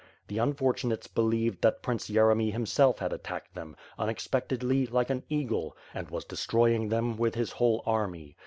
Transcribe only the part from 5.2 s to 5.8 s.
eagle,